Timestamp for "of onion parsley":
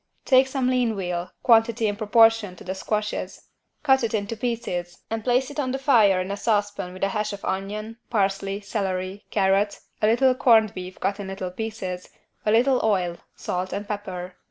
7.33-8.61